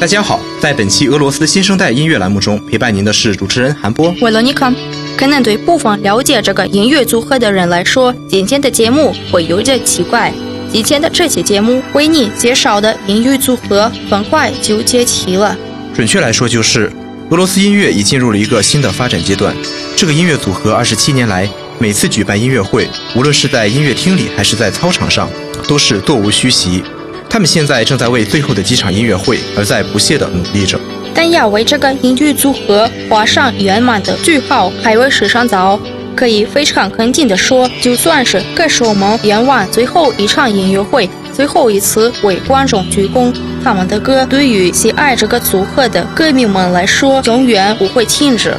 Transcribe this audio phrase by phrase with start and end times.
[0.00, 4.10] 大家好，在本期俄罗斯新生代音乐栏目中，陪伴您的是主持人韩波。
[4.22, 4.74] 为了你看，
[5.14, 10.32] 可能对部分了解这个音乐组合的人来说，今天的节目会有点奇怪。
[10.72, 15.54] 今天的这期节目为你介绍的音乐组合很快就接齐了。
[15.94, 16.90] 准确来说，就是
[17.28, 19.54] 俄罗斯音乐已进入了一个新的发展阶段。
[19.94, 21.46] 这个音乐组合二十七年来，
[21.78, 25.28] 每次举办音乐会，无论是在音乐厅里还是在操场上，
[25.68, 26.82] 都是座无虚席。
[27.30, 30.76] 他们现在正在为最后的几场音乐会而在不懈地努力着，
[31.14, 35.78] 但要为这个音乐组合画上圆满的句号还为时尚早。
[36.16, 48.52] 可以非常肯定地说，就算是歌手们演完最后一场音乐会，最后一次为观众鞠躬，他们的歌对于喜爱这个组合的歌迷们来说，永远不会停止。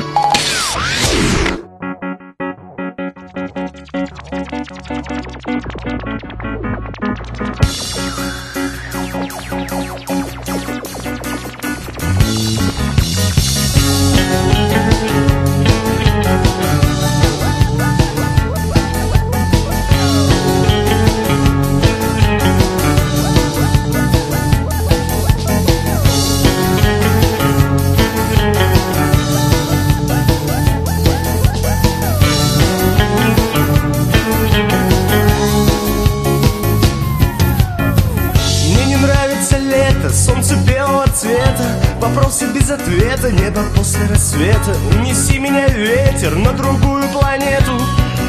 [43.51, 44.75] Небо после рассвета.
[44.95, 47.79] Унеси меня ветер на другую планету.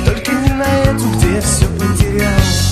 [0.05, 2.72] Только не на эту, где я все потерял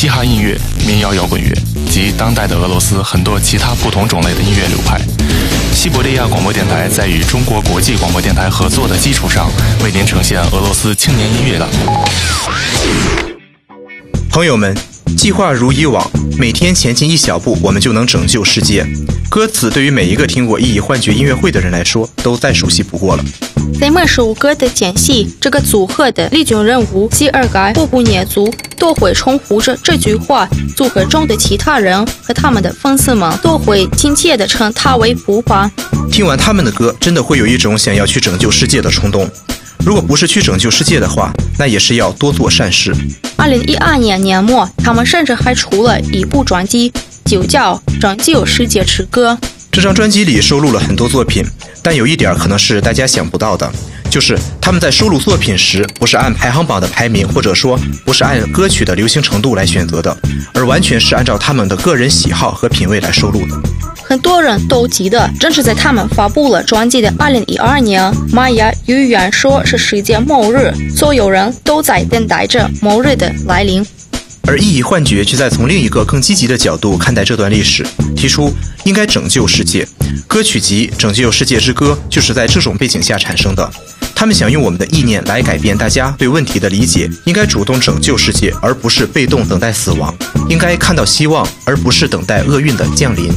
[0.00, 0.56] 嘻哈音乐、
[0.86, 1.52] 民谣摇滚乐
[1.90, 4.96] 及当代的俄罗斯很多其他不同种类的音乐流派。
[5.74, 9.50] 西伯利亚广播电台在与中国国际广播电台合作的基础上，
[9.82, 11.68] 为您呈现俄罗斯青年音乐的。
[14.30, 14.72] 朋友们，
[15.16, 16.08] 计划如以往，
[16.38, 18.86] 每天前进一小步，我们就能拯救世界。
[19.28, 23.24] 歌词对于每一个听过《意义幻觉》音乐会的人来说，都再熟悉不过了。
[23.78, 35.70] 在每首歌的间隙，这个组合的立军人物基尔盖·布布涅族都会重复着这句话，组合中的其他人和他们的粉丝们都会亲切地称他为“布巴”。
[36.10, 39.28] 听完他们的歌，真的会有一种想要去拯救世界的冲动。
[39.84, 42.94] 如果不是去拯救世界的话，那也是要多做善事。
[43.36, 46.92] 二零一二年年末，他们甚至还出了一部专辑，
[47.24, 49.38] 就叫《拯救世界之歌》。
[49.70, 51.44] 这张专辑里收录了很多作品，
[51.82, 53.70] 但有一点可能是大家想不到的，
[54.10, 60.16] 就是他们在收录作品时，不是按排行榜的排名，或者说不是按歌曲的流行程度来选择的，
[60.54, 63.60] 而完全是按照他们的个人喜好和品味来收录的。
[64.02, 73.84] 很多人都记得，正是在他们发布了专辑的2012年，玛雅预言说是世界末日，所有人都在等待着末日的来临。
[74.46, 77.86] 而意义幻觉却在从另一个更积极的角度看待这段历史，
[78.18, 78.52] 提出
[78.84, 79.86] 应该拯救世界。
[80.26, 83.70] 歌曲集《拯救世界之歌》就是在这种背景下产生的。
[84.14, 90.12] 他们想用我们的意念来改变大家对问题的理解，应该主动拯救世界，而不是被动等待死亡；
[90.48, 93.30] 应该看到希望，而不是等待厄运的降临。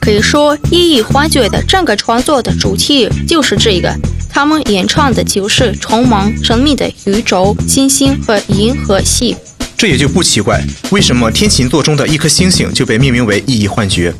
[0.00, 3.92] 可以说，意义幻觉的整个创作的主题就是这个。
[4.30, 9.36] 他们演唱的就是充满神秘的宇宙、星星和银河系。
[9.78, 10.60] 这也就不奇怪，
[10.90, 14.12] 为什么天琴座中的一颗星星就被命名为意义幻觉。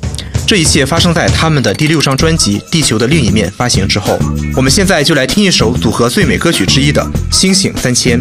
[0.47, 4.17] 这一切发生在他们的第六张专辑《地球的另一面》发行之后。
[4.55, 7.03] 我们现在就来听一首组合最美歌曲之一的
[7.37, 8.21] 《星星三千》。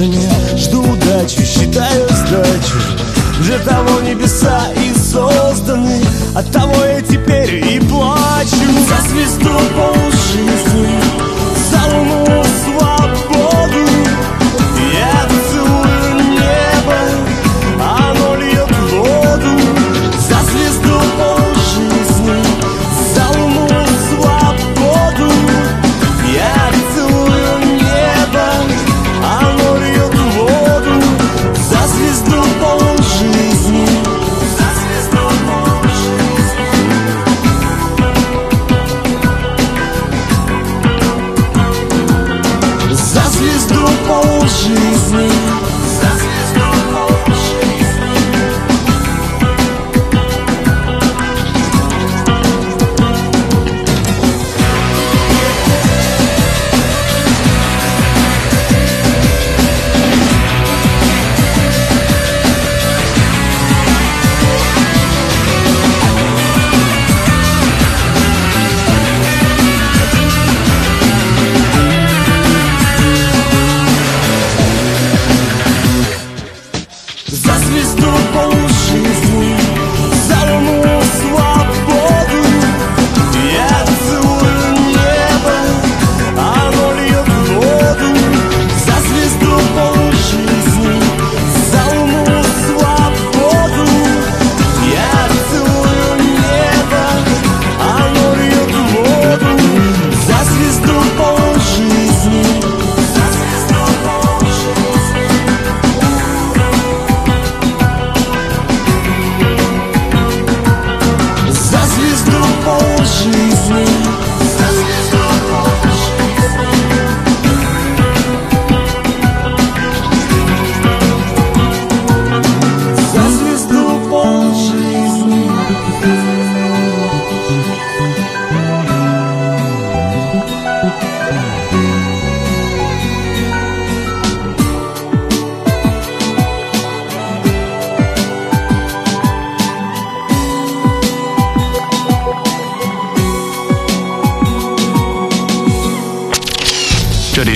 [0.00, 0.29] Yeah.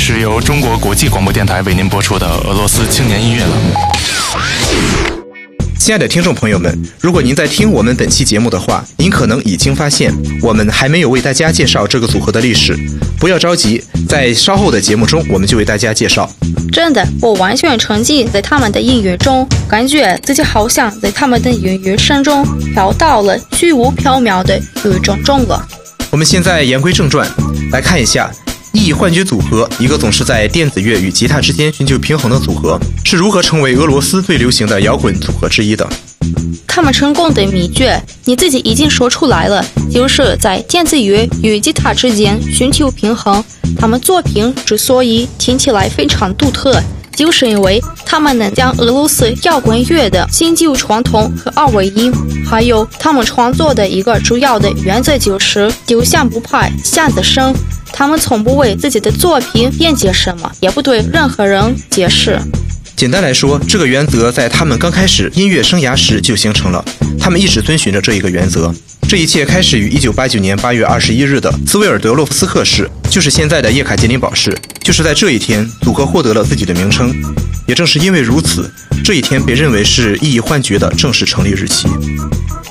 [0.06, 3.72] 是由中国国际广播电台为您播出的俄罗斯青年音乐栏目。
[5.78, 12.78] 亲爱的听众朋友们，如果您在听我们本期节目的话，您可能已经发现我们还没有为大家介绍这个组合的历史。
[13.18, 16.28] 不要着急，在稍后的节目中我们就为大家介绍。
[16.70, 25.66] 真的，我完全沉浸在他们的音乐中，感觉自己好像在他们的音乐声中飘到了虚无缥缈的宇宙中了。
[26.10, 27.26] 我们现在言归正传，
[27.72, 28.30] 来看一下。
[28.74, 35.88] E 幻觉组合，一个总是在电子乐与吉他之间寻求平衡的组合，是如何成为俄罗斯最流行的摇滚组合之一的？
[36.66, 43.42] 他们成功的秘诀，你自己已经说出来了，就是在电子乐与吉他之间寻求平衡。
[43.78, 46.82] 他们作品之所以听起来非常独特，
[47.16, 52.12] 就是因为他们能将俄罗斯摇滚乐的新旧传统和二位音，
[52.44, 57.54] 还有他们创作的一个主要的原则就是丢相不怕，下得深。
[57.92, 62.36] 他们从不为自己的作品辩解什么，也不对任何人解释。
[62.96, 66.84] 简单来说，这个原则在他们刚开始音乐生涯时就形成了。
[67.18, 68.72] 他们一直遵循着这一个原则。
[69.08, 74.56] 这一切开始于1989年8月21日的斯维尔德洛夫斯克市，就是现在的叶卡捷琳堡市。
[74.82, 77.12] 就是在这一天，组合获得了自己的名称。
[77.66, 78.70] 也正是因为如此，
[79.02, 81.88] 这一天被认为是意义幻觉的正式成立日期。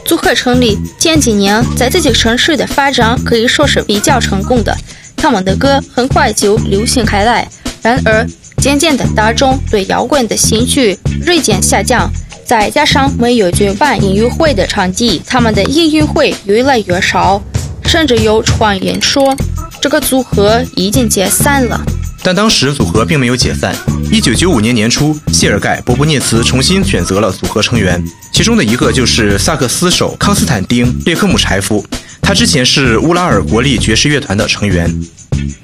[0.06, 4.76] 组合成立前几年，在自己城市的发展可以说是比较成功的。
[5.18, 7.48] 他们的歌很快就流行开来，
[7.82, 8.28] 然而
[8.58, 12.10] 渐渐的，大众对摇滚的兴趣锐减下降，
[12.46, 17.42] 再加上没有举办音乐会的场地，他们的音乐会越来越少，
[17.86, 19.36] 甚至有传言说
[19.82, 21.82] 这个组合已经解散了。
[22.26, 23.76] 但当时组合并没有解散。
[24.10, 31.84] 一九九五年年初，谢尔盖·波波涅茨重新选择了组合成员，其中的一个就是萨克斯手康斯坦丁·列科姆柴夫。
[32.24, 34.90] 他之前是乌拉尔国立爵士乐团的成员。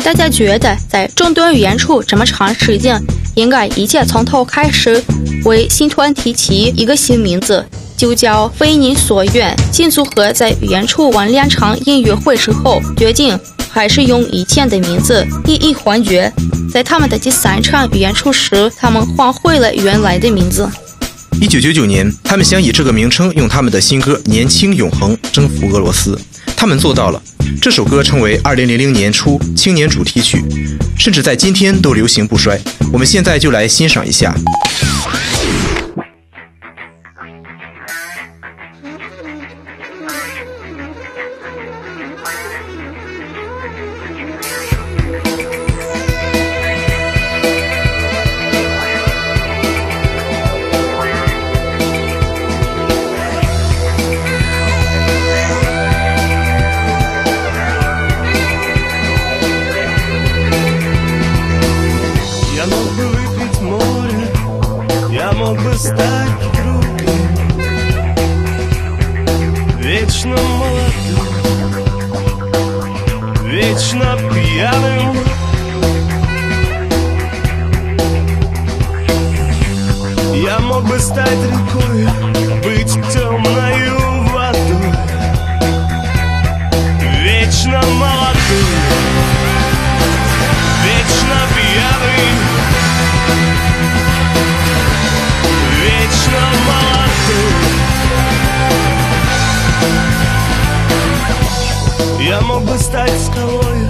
[0.03, 3.01] 大家觉得，在中断演出这么长时间，
[3.35, 5.01] 应该一切从头开始，
[5.45, 7.65] 为新团提起一个新名字，
[7.97, 9.55] 就叫“非你所愿”。
[9.71, 13.39] 新组合在演出完两场音乐会之后，决定
[13.69, 16.31] 还是用以前的名字“意义幻觉”。
[16.71, 20.69] 在他们的第三场演出时，他们换回了原来的名字。
[21.41, 26.19] 一九九九年，他们想以这个名称用他们的新歌《年轻永恒》征服俄罗斯。
[26.55, 27.21] 他们做到了，
[27.61, 30.43] 这首歌成为二零零零年初青年主题曲，
[30.97, 32.59] 甚至在今天都流行不衰。
[32.91, 34.35] 我们现在就来欣赏一下。
[87.69, 88.67] вечно молодым,
[90.83, 92.37] вечно пьяным,
[95.81, 97.53] вечно молодым.
[102.19, 103.81] Я мог бы стать скалой,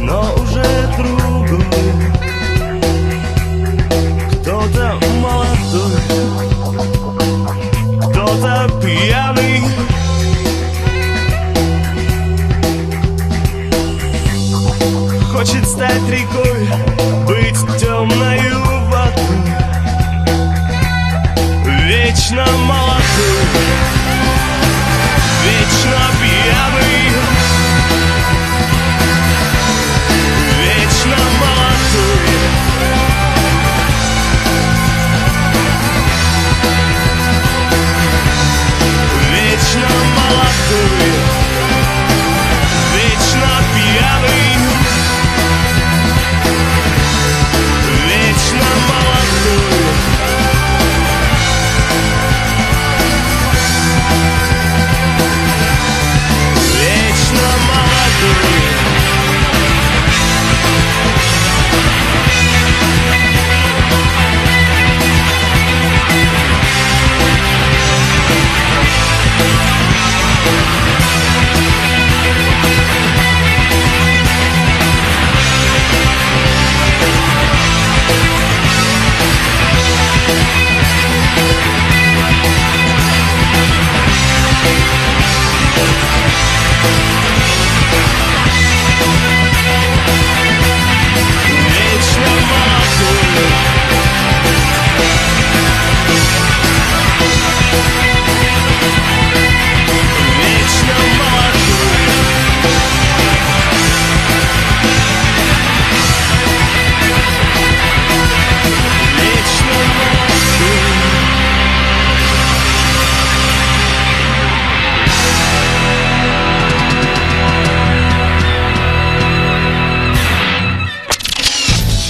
[0.00, 0.64] но уже
[0.96, 1.35] трудно.
[15.76, 16.66] стать рекой,
[17.26, 19.42] быть темною водой.
[21.66, 22.85] Вечно молчать.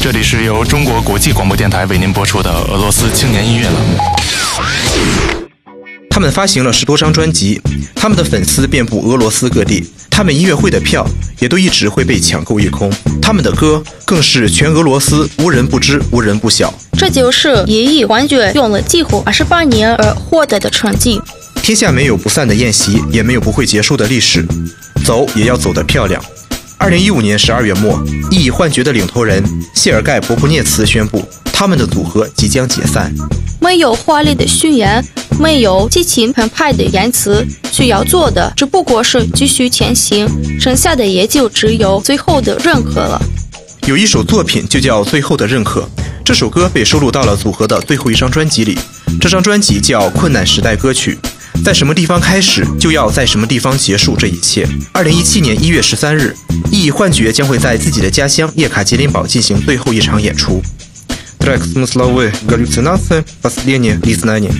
[0.06, 3.98] 这里是由中国国际广播电台为您播出的俄罗斯青年音乐栏目。
[6.08, 7.60] 他们发行了十多张专辑，
[7.92, 11.04] 他们的粉丝遍布俄罗斯各地，他们音乐会的票
[11.40, 12.88] 也都一直会被抢购一空，
[13.20, 16.72] 他们的歌更是全俄罗斯无人不知、无人不晓。
[16.96, 21.20] 这就是一亿幻觉用了几乎二十八年而获得的成绩。
[21.64, 24.46] 天下没有不散的宴席，也没有不会结束的历史，
[25.04, 26.22] 走也要走得漂亮。
[26.78, 27.98] 二零一五年十二月末，
[28.30, 29.42] 一以幻觉的领头人
[29.74, 33.12] 谢尔盖·博布涅茨宣布，他们的组合即将解散。
[33.60, 35.02] 没有华丽的宣言，
[35.40, 40.28] 没有激情澎湃的言辞，需要做的只不过是继续前行，
[40.60, 43.20] 剩下的也就只有最后的认可了。
[43.86, 45.80] 有一首作品就叫《最后的认可》，
[46.24, 48.78] 这首歌被收录到了组合的最后一张专辑里。
[49.20, 51.18] 这张专辑叫《困难时代歌曲》。
[51.63, 54.67] 在什么地方开始，就要在什么地方结束这一切。
[54.93, 56.35] 二零一七年一月十三日，
[56.71, 60.61] 意义幻觉将会在自己的家乡叶卡捷琳堡进行最后一场演出。
[61.39, 64.51] Трек смысловые галлюцинации, последнее признание.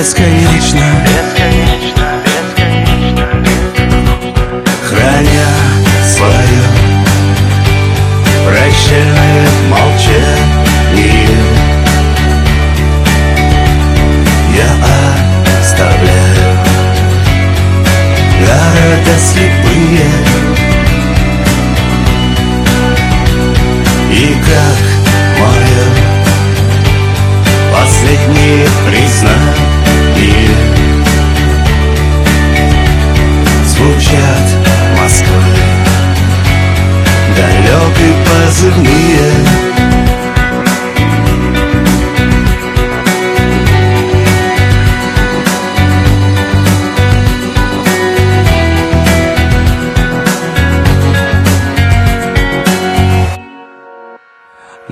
[0.00, 1.39] бесконечно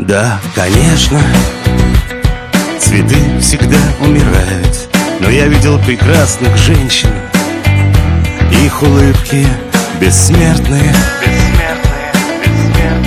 [0.08, 1.20] Да, конечно,
[2.80, 4.88] цветы всегда умирают
[5.20, 7.10] Но я видел прекрасных женщин.
[8.50, 9.46] Их улыбки
[10.00, 10.94] бессмертные.
[11.20, 12.10] Бессмертные,
[12.42, 13.04] бессмертные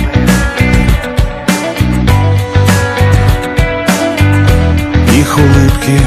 [5.18, 6.00] Их улыбки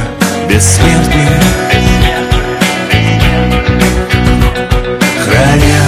[0.49, 1.41] бессмертные.
[5.25, 5.83] Храня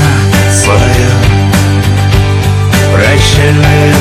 [0.52, 1.28] свое
[2.93, 3.93] прощальное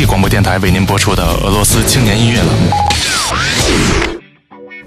[0.00, 2.70] 际广播电台为您播出的俄罗斯青年音乐栏目。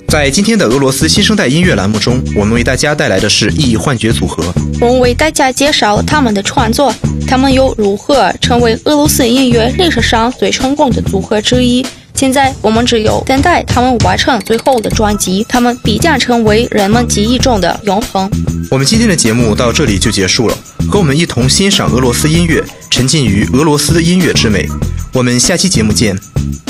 [0.07, 4.43] 在今天的俄罗斯新生代音乐栏目中，我们为大家带来的是意义幻觉组合。
[4.81, 6.91] 我们为大家介绍他们的创作，
[7.27, 11.85] 他们又如何成为俄罗斯音乐历史上最成功的组合之一？
[12.15, 18.29] 现在我们只有等待他们完成最后的专辑，他们必将成为人们记忆中的永恒。
[18.69, 20.57] 我们今天的节目到这里就结束了，
[20.89, 24.65] 和我们一同欣赏俄罗斯音乐，沉浸于俄罗斯音乐之美。
[25.11, 26.17] 我们下期节目见，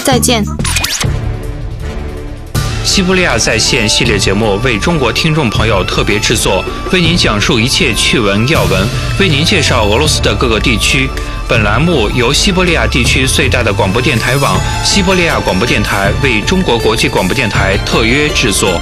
[0.04, 0.44] 再见。
[2.86, 8.88] 西伯利亚在线系列节目为中国听众朋友特别制作，为您讲述一切趣闻要闻，
[9.20, 11.08] 为您介绍俄罗斯的各个地区。
[11.48, 18.80] 本栏目由西伯利亚地区最大的广播电台网——西伯利亚广播电台为中国国际广播电台特约制作。